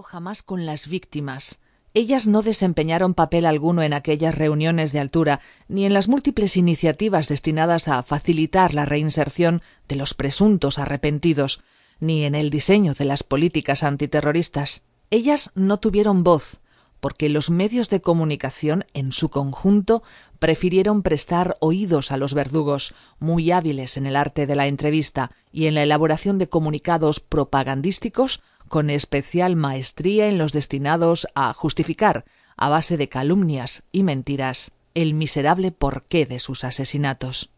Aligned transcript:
jamás 0.00 0.42
con 0.42 0.64
las 0.64 0.88
víctimas. 0.88 1.60
Ellas 1.92 2.26
no 2.26 2.40
desempeñaron 2.40 3.12
papel 3.12 3.44
alguno 3.44 3.82
en 3.82 3.92
aquellas 3.92 4.34
reuniones 4.34 4.92
de 4.92 5.00
altura, 5.00 5.40
ni 5.68 5.84
en 5.84 5.92
las 5.92 6.08
múltiples 6.08 6.56
iniciativas 6.56 7.28
destinadas 7.28 7.88
a 7.88 8.02
facilitar 8.02 8.72
la 8.72 8.86
reinserción 8.86 9.60
de 9.88 9.96
los 9.96 10.14
presuntos 10.14 10.78
arrepentidos, 10.78 11.62
ni 12.00 12.24
en 12.24 12.34
el 12.34 12.48
diseño 12.48 12.94
de 12.94 13.04
las 13.04 13.22
políticas 13.22 13.82
antiterroristas. 13.82 14.86
Ellas 15.10 15.50
no 15.54 15.78
tuvieron 15.78 16.24
voz, 16.24 16.60
porque 17.00 17.28
los 17.28 17.50
medios 17.50 17.90
de 17.90 18.00
comunicación 18.00 18.86
en 18.94 19.12
su 19.12 19.28
conjunto 19.28 20.02
prefirieron 20.38 21.02
prestar 21.02 21.58
oídos 21.60 22.12
a 22.12 22.16
los 22.16 22.32
verdugos, 22.32 22.94
muy 23.18 23.50
hábiles 23.50 23.98
en 23.98 24.06
el 24.06 24.16
arte 24.16 24.46
de 24.46 24.56
la 24.56 24.68
entrevista 24.68 25.32
y 25.52 25.66
en 25.66 25.74
la 25.74 25.82
elaboración 25.82 26.38
de 26.38 26.48
comunicados 26.48 27.20
propagandísticos 27.20 28.42
con 28.72 28.88
especial 28.88 29.54
maestría 29.54 30.28
en 30.30 30.38
los 30.38 30.54
destinados 30.54 31.28
a 31.34 31.52
justificar, 31.52 32.24
a 32.56 32.70
base 32.70 32.96
de 32.96 33.10
calumnias 33.10 33.82
y 33.92 34.02
mentiras, 34.02 34.70
el 34.94 35.12
miserable 35.12 35.72
porqué 35.72 36.24
de 36.24 36.38
sus 36.38 36.64
asesinatos. 36.64 37.50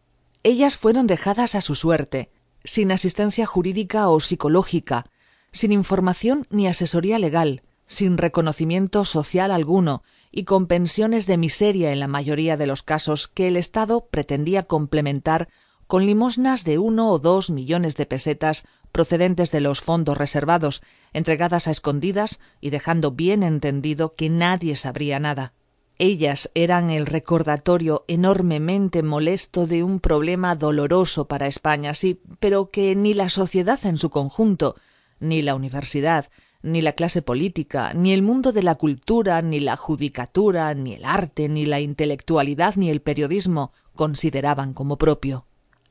Ellas 0.43 0.75
fueron 0.75 1.07
dejadas 1.07 1.55
a 1.55 1.61
su 1.61 1.73
suerte, 1.73 2.31
sin 2.65 2.91
asistencia 2.91 3.45
jurídica 3.45 4.09
o 4.09 4.19
psicológica, 4.19 5.05
sin 5.53 5.71
información 5.71 6.47
ni 6.49 6.67
asesoría 6.67 7.17
legal, 7.17 7.63
sin 7.87 8.17
reconocimiento 8.17 9.05
social 9.05 9.51
alguno 9.51 10.03
y 10.33 10.43
con 10.43 10.67
pensiones 10.67 11.27
de 11.27 11.37
miseria 11.37 11.93
en 11.93 12.01
la 12.01 12.07
mayoría 12.07 12.57
de 12.57 12.67
los 12.67 12.83
casos 12.83 13.29
que 13.29 13.47
el 13.47 13.55
Estado 13.55 14.05
pretendía 14.11 14.63
complementar 14.63 15.47
con 15.87 16.05
limosnas 16.05 16.63
de 16.63 16.77
uno 16.77 17.09
o 17.11 17.19
dos 17.19 17.49
millones 17.49 17.95
de 17.95 18.05
pesetas 18.05 18.65
procedentes 18.91 19.51
de 19.51 19.59
los 19.59 19.81
fondos 19.81 20.17
reservados, 20.17 20.81
entregadas 21.13 21.67
a 21.67 21.71
escondidas 21.71 22.39
y 22.61 22.69
dejando 22.69 23.11
bien 23.11 23.43
entendido 23.43 24.15
que 24.15 24.29
nadie 24.29 24.75
sabría 24.75 25.19
nada. 25.19 25.53
Ellas 25.97 26.51
eran 26.55 26.89
el 26.89 27.05
recordatorio 27.05 28.03
enormemente 28.07 29.01
molesto 29.01 29.65
de 29.65 29.83
un 29.83 29.99
problema 29.99 30.55
doloroso 30.55 31.27
para 31.27 31.47
España, 31.47 31.93
sí, 31.93 32.19
pero 32.39 32.69
que 32.69 32.95
ni 32.95 33.13
la 33.13 33.29
sociedad 33.29 33.79
en 33.85 33.97
su 33.97 34.09
conjunto, 34.09 34.75
ni 35.19 35.41
la 35.41 35.55
universidad, 35.55 36.29
ni 36.61 36.81
la 36.81 36.93
clase 36.93 37.21
política, 37.21 37.93
ni 37.93 38.11
el 38.11 38.23
mundo 38.23 38.51
de 38.51 38.63
la 38.63 38.75
cultura, 38.75 39.41
ni 39.41 39.59
la 39.59 39.77
judicatura, 39.77 40.73
ni 40.73 40.93
el 40.93 41.05
arte, 41.05 41.47
ni 41.47 41.65
la 41.65 41.79
intelectualidad, 41.79 42.75
ni 42.75 42.89
el 42.89 43.01
periodismo 43.01 43.71
consideraban 43.93 44.73
como 44.73 44.97
propio. 44.97 45.45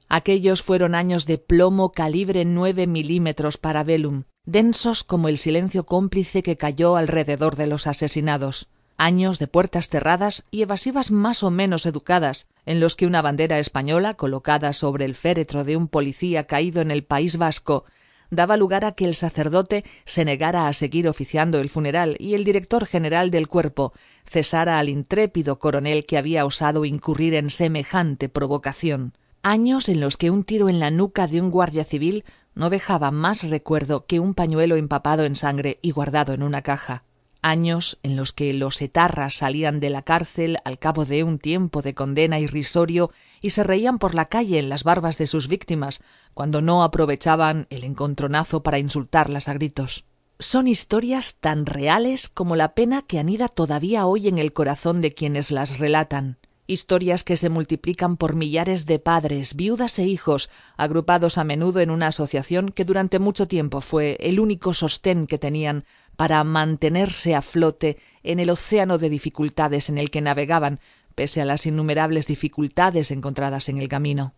Aquellos 0.08 0.62
fueron 0.62 0.94
años 0.94 1.26
de 1.26 1.38
plomo 1.38 1.92
calibre 1.92 2.44
nueve 2.44 2.86
milímetros 2.86 3.56
para 3.56 3.84
velum, 3.84 4.24
densos 4.44 5.02
como 5.02 5.28
el 5.28 5.38
silencio 5.38 5.86
cómplice 5.86 6.42
que 6.42 6.56
cayó 6.56 6.96
alrededor 6.96 7.56
de 7.56 7.66
los 7.66 7.86
asesinados, 7.86 8.68
años 8.96 9.38
de 9.38 9.48
puertas 9.48 9.88
cerradas 9.88 10.44
y 10.50 10.62
evasivas 10.62 11.10
más 11.10 11.42
o 11.42 11.50
menos 11.50 11.86
educadas, 11.86 12.46
en 12.66 12.80
los 12.80 12.96
que 12.96 13.06
una 13.06 13.22
bandera 13.22 13.58
española 13.58 14.14
colocada 14.14 14.72
sobre 14.72 15.04
el 15.04 15.14
féretro 15.14 15.64
de 15.64 15.76
un 15.76 15.88
policía 15.88 16.46
caído 16.46 16.82
en 16.82 16.90
el 16.90 17.04
País 17.04 17.36
Vasco 17.36 17.84
daba 18.30 18.56
lugar 18.56 18.84
a 18.84 18.92
que 18.92 19.04
el 19.04 19.14
sacerdote 19.14 19.84
se 20.04 20.24
negara 20.24 20.68
a 20.68 20.72
seguir 20.72 21.08
oficiando 21.08 21.60
el 21.60 21.70
funeral 21.70 22.16
y 22.18 22.34
el 22.34 22.44
director 22.44 22.86
general 22.86 23.30
del 23.30 23.48
cuerpo 23.48 23.92
cesara 24.24 24.78
al 24.78 24.88
intrépido 24.88 25.58
coronel 25.58 26.04
que 26.04 26.18
había 26.18 26.44
osado 26.44 26.84
incurrir 26.84 27.34
en 27.34 27.50
semejante 27.50 28.28
provocación 28.28 29.14
años 29.44 29.88
en 29.88 30.00
los 30.00 30.16
que 30.16 30.30
un 30.30 30.42
tiro 30.42 30.68
en 30.68 30.80
la 30.80 30.90
nuca 30.90 31.28
de 31.28 31.40
un 31.40 31.52
guardia 31.52 31.84
civil 31.84 32.24
no 32.54 32.70
dejaba 32.70 33.12
más 33.12 33.48
recuerdo 33.48 34.06
que 34.06 34.18
un 34.18 34.34
pañuelo 34.34 34.74
empapado 34.74 35.24
en 35.24 35.36
sangre 35.36 35.78
y 35.82 35.92
guardado 35.92 36.32
en 36.32 36.42
una 36.42 36.62
caja 36.62 37.04
años 37.44 37.98
en 38.02 38.16
los 38.16 38.32
que 38.32 38.52
los 38.54 38.80
etarras 38.80 39.34
salían 39.34 39.78
de 39.78 39.90
la 39.90 40.02
cárcel 40.02 40.56
al 40.64 40.78
cabo 40.78 41.04
de 41.04 41.22
un 41.22 41.38
tiempo 41.38 41.82
de 41.82 41.94
condena 41.94 42.40
irrisorio 42.40 43.12
y 43.42 43.50
se 43.50 43.62
reían 43.62 43.98
por 43.98 44.14
la 44.14 44.24
calle 44.26 44.58
en 44.58 44.70
las 44.70 44.82
barbas 44.82 45.18
de 45.18 45.26
sus 45.26 45.46
víctimas, 45.46 46.00
cuando 46.32 46.62
no 46.62 46.82
aprovechaban 46.82 47.66
el 47.68 47.84
encontronazo 47.84 48.62
para 48.62 48.78
insultarlas 48.78 49.48
a 49.48 49.54
gritos. 49.54 50.06
Son 50.38 50.66
historias 50.66 51.36
tan 51.38 51.66
reales 51.66 52.28
como 52.28 52.56
la 52.56 52.74
pena 52.74 53.02
que 53.02 53.18
anida 53.18 53.48
todavía 53.48 54.06
hoy 54.06 54.26
en 54.26 54.38
el 54.38 54.52
corazón 54.52 55.00
de 55.00 55.12
quienes 55.12 55.50
las 55.50 55.78
relatan 55.78 56.38
historias 56.66 57.24
que 57.24 57.36
se 57.36 57.48
multiplican 57.48 58.16
por 58.16 58.34
millares 58.34 58.86
de 58.86 58.98
padres, 58.98 59.54
viudas 59.54 59.98
e 59.98 60.06
hijos, 60.06 60.50
agrupados 60.76 61.38
a 61.38 61.44
menudo 61.44 61.80
en 61.80 61.90
una 61.90 62.08
asociación 62.08 62.70
que 62.70 62.84
durante 62.84 63.18
mucho 63.18 63.46
tiempo 63.46 63.80
fue 63.80 64.16
el 64.20 64.40
único 64.40 64.72
sostén 64.74 65.26
que 65.26 65.38
tenían 65.38 65.84
para 66.16 66.42
mantenerse 66.44 67.34
a 67.34 67.42
flote 67.42 67.98
en 68.22 68.40
el 68.40 68.50
océano 68.50 68.98
de 68.98 69.08
dificultades 69.08 69.88
en 69.88 69.98
el 69.98 70.10
que 70.10 70.20
navegaban, 70.20 70.80
pese 71.14 71.40
a 71.40 71.44
las 71.44 71.66
innumerables 71.66 72.26
dificultades 72.26 73.10
encontradas 73.10 73.68
en 73.68 73.78
el 73.78 73.88
camino. 73.88 74.34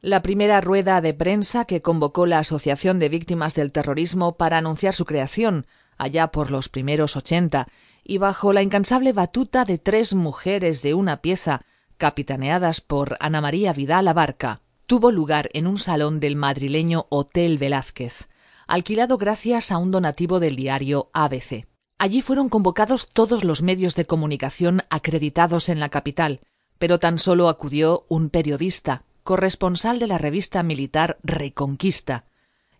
La 0.00 0.22
primera 0.22 0.62
rueda 0.62 1.00
de 1.02 1.12
prensa 1.12 1.66
que 1.66 1.82
convocó 1.82 2.24
la 2.24 2.38
Asociación 2.38 2.98
de 2.98 3.10
Víctimas 3.10 3.54
del 3.54 3.70
Terrorismo 3.70 4.36
para 4.36 4.56
anunciar 4.56 4.94
su 4.94 5.04
creación, 5.04 5.66
allá 5.98 6.28
por 6.28 6.50
los 6.50 6.70
primeros 6.70 7.16
ochenta, 7.16 7.68
y 8.04 8.18
bajo 8.18 8.52
la 8.52 8.62
incansable 8.62 9.12
batuta 9.12 9.64
de 9.64 9.78
tres 9.78 10.14
mujeres 10.14 10.82
de 10.82 10.94
una 10.94 11.20
pieza, 11.20 11.62
capitaneadas 11.96 12.80
por 12.80 13.16
Ana 13.20 13.40
María 13.40 13.72
Vidal 13.72 14.08
Abarca, 14.08 14.62
tuvo 14.86 15.12
lugar 15.12 15.50
en 15.52 15.66
un 15.66 15.78
salón 15.78 16.18
del 16.18 16.34
madrileño 16.34 17.06
Hotel 17.10 17.58
Velázquez, 17.58 18.28
alquilado 18.66 19.18
gracias 19.18 19.70
a 19.70 19.78
un 19.78 19.90
donativo 19.90 20.40
del 20.40 20.56
diario 20.56 21.10
ABC. 21.12 21.66
Allí 21.98 22.22
fueron 22.22 22.48
convocados 22.48 23.06
todos 23.12 23.44
los 23.44 23.62
medios 23.62 23.94
de 23.94 24.06
comunicación 24.06 24.82
acreditados 24.88 25.68
en 25.68 25.80
la 25.80 25.90
capital, 25.90 26.40
pero 26.78 26.98
tan 26.98 27.18
solo 27.18 27.48
acudió 27.48 28.06
un 28.08 28.30
periodista, 28.30 29.04
corresponsal 29.22 29.98
de 29.98 30.06
la 30.06 30.16
revista 30.16 30.62
militar 30.62 31.18
Reconquista, 31.22 32.24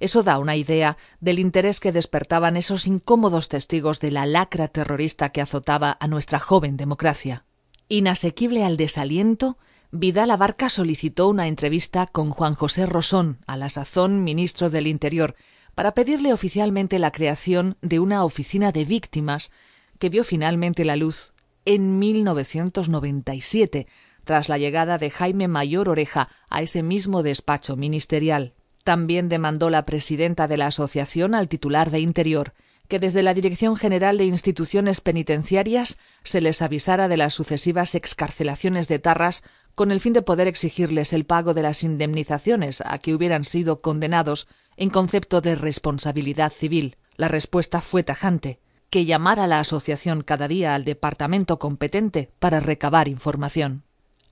eso 0.00 0.22
da 0.22 0.38
una 0.38 0.56
idea 0.56 0.96
del 1.20 1.38
interés 1.38 1.78
que 1.78 1.92
despertaban 1.92 2.56
esos 2.56 2.86
incómodos 2.86 3.48
testigos 3.48 4.00
de 4.00 4.10
la 4.10 4.26
lacra 4.26 4.68
terrorista 4.68 5.30
que 5.30 5.40
azotaba 5.40 5.96
a 6.00 6.08
nuestra 6.08 6.40
joven 6.40 6.76
democracia. 6.76 7.44
Inasequible 7.88 8.64
al 8.64 8.76
desaliento, 8.76 9.58
Vidal 9.92 10.30
Abarca 10.30 10.68
solicitó 10.68 11.28
una 11.28 11.48
entrevista 11.48 12.06
con 12.06 12.30
Juan 12.30 12.54
José 12.54 12.86
Rosón, 12.86 13.38
a 13.46 13.56
la 13.56 13.68
sazón 13.68 14.24
ministro 14.24 14.70
del 14.70 14.86
Interior, 14.86 15.34
para 15.74 15.94
pedirle 15.94 16.32
oficialmente 16.32 16.98
la 16.98 17.10
creación 17.10 17.76
de 17.82 17.98
una 17.98 18.24
oficina 18.24 18.72
de 18.72 18.84
víctimas 18.84 19.50
que 19.98 20.08
vio 20.08 20.24
finalmente 20.24 20.84
la 20.84 20.96
luz 20.96 21.32
en 21.64 21.98
1997, 21.98 23.86
tras 24.24 24.48
la 24.48 24.58
llegada 24.58 24.96
de 24.98 25.10
Jaime 25.10 25.48
Mayor 25.48 25.88
Oreja 25.88 26.28
a 26.48 26.62
ese 26.62 26.82
mismo 26.82 27.22
despacho 27.22 27.76
ministerial. 27.76 28.54
También 28.84 29.28
demandó 29.28 29.70
la 29.70 29.84
presidenta 29.84 30.48
de 30.48 30.56
la 30.56 30.68
asociación 30.68 31.34
al 31.34 31.48
titular 31.48 31.90
de 31.90 32.00
Interior 32.00 32.54
que 32.90 32.98
desde 32.98 33.22
la 33.22 33.34
Dirección 33.34 33.76
General 33.76 34.18
de 34.18 34.24
Instituciones 34.24 35.00
Penitenciarias 35.00 35.98
se 36.24 36.40
les 36.40 36.60
avisara 36.60 37.06
de 37.06 37.16
las 37.16 37.32
sucesivas 37.32 37.94
excarcelaciones 37.94 38.88
de 38.88 38.98
tarras 38.98 39.44
con 39.76 39.92
el 39.92 40.00
fin 40.00 40.12
de 40.12 40.22
poder 40.22 40.48
exigirles 40.48 41.12
el 41.12 41.24
pago 41.24 41.54
de 41.54 41.62
las 41.62 41.84
indemnizaciones 41.84 42.82
a 42.84 42.98
que 42.98 43.14
hubieran 43.14 43.44
sido 43.44 43.80
condenados 43.80 44.48
en 44.76 44.90
concepto 44.90 45.40
de 45.40 45.54
responsabilidad 45.54 46.52
civil. 46.52 46.96
La 47.16 47.28
respuesta 47.28 47.80
fue 47.80 48.02
tajante 48.02 48.58
que 48.90 49.04
llamara 49.04 49.46
la 49.46 49.60
asociación 49.60 50.22
cada 50.22 50.48
día 50.48 50.74
al 50.74 50.84
departamento 50.84 51.60
competente 51.60 52.32
para 52.40 52.58
recabar 52.58 53.06
información. 53.06 53.84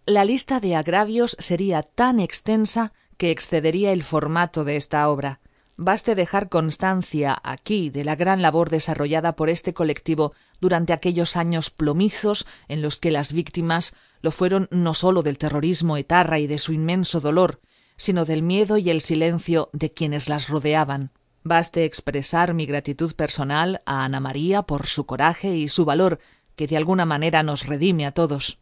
La 0.05 0.25
lista 0.25 0.59
de 0.59 0.75
agravios 0.75 1.37
sería 1.39 1.83
tan 1.85 2.19
extensa 2.19 2.93
que 3.19 3.31
excedería 3.31 3.93
el 3.93 4.03
formato 4.03 4.65
de 4.65 4.77
esta 4.77 5.09
obra. 5.09 5.41
Baste 5.77 6.15
dejar 6.15 6.49
constancia 6.49 7.39
aquí 7.45 7.91
de 7.91 8.05
la 8.05 8.17
gran 8.17 8.43
labor 8.43 8.71
desarrollada 8.71 9.37
por 9.37 9.49
este 9.49 9.75
colectivo 9.75 10.33
durante 10.61 10.93
aquellos 10.93 11.37
años 11.37 11.71
plomizos 11.71 12.47
en 12.67 12.83
los 12.83 12.99
que 12.99 13.11
las 13.11 13.33
víctimas 13.33 13.95
lo 14.21 14.31
fueron 14.31 14.69
no 14.71 14.95
sólo 14.95 15.23
del 15.23 15.39
terrorismo 15.39 15.97
etarra 15.97 16.39
y 16.39 16.47
de 16.47 16.59
su 16.59 16.73
inmenso 16.73 17.21
dolor, 17.21 17.61
sino 17.97 18.25
del 18.25 18.43
miedo 18.43 18.79
y 18.79 18.91
el 18.91 19.01
silencio 19.01 19.71
de 19.73 19.93
quienes 19.93 20.29
las 20.29 20.49
rodeaban. 20.49 21.13
Baste 21.45 21.85
expresar 21.85 22.55
mi 22.55 22.67
gratitud 22.67 23.15
personal 23.15 23.83
a 23.87 24.05
Ana 24.05 24.21
María 24.21 24.63
por 24.63 24.87
su 24.87 25.07
coraje 25.07 25.57
y 25.57 25.69
su 25.69 25.85
valor, 25.85 26.19
que 26.57 26.67
de 26.67 26.77
alguna 26.77 27.05
manera 27.05 27.43
nos 27.43 27.67
redime 27.67 28.07
a 28.07 28.13
todos. 28.13 28.59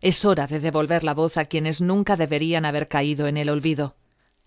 Es 0.00 0.24
hora 0.24 0.46
de 0.46 0.60
devolver 0.60 1.04
la 1.04 1.14
voz 1.14 1.36
a 1.36 1.46
quienes 1.46 1.80
nunca 1.80 2.16
deberían 2.16 2.64
haber 2.64 2.88
caído 2.88 3.26
en 3.26 3.36
el 3.36 3.50
olvido. 3.50 3.96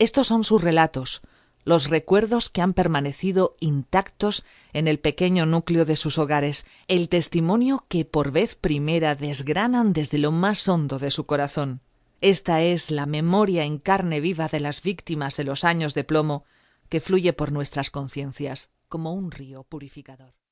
Estos 0.03 0.27
son 0.27 0.43
sus 0.43 0.61
relatos, 0.61 1.21
los 1.63 1.89
recuerdos 1.89 2.49
que 2.49 2.61
han 2.61 2.73
permanecido 2.73 3.55
intactos 3.61 4.43
en 4.73 4.89
el 4.89 4.99
pequeño 4.99 5.45
núcleo 5.45 5.85
de 5.85 5.95
sus 5.95 6.17
hogares, 6.17 6.65
el 6.89 7.07
testimonio 7.07 7.85
que 7.87 8.03
por 8.03 8.31
vez 8.31 8.55
primera 8.55 9.15
desgranan 9.15 9.93
desde 9.93 10.17
lo 10.17 10.33
más 10.33 10.67
hondo 10.67 10.99
de 10.99 11.09
su 11.09 11.25
corazón. 11.25 11.79
Esta 12.19 12.61
es 12.61 12.91
la 12.91 13.05
memoria 13.05 13.63
en 13.63 13.77
carne 13.77 14.19
viva 14.19 14.49
de 14.49 14.59
las 14.59 14.81
víctimas 14.81 15.37
de 15.37 15.45
los 15.45 15.63
años 15.63 15.93
de 15.93 16.03
plomo 16.03 16.43
que 16.89 16.99
fluye 16.99 17.31
por 17.31 17.53
nuestras 17.53 17.89
conciencias 17.89 18.71
como 18.89 19.13
un 19.13 19.31
río 19.31 19.63
purificador. 19.63 20.33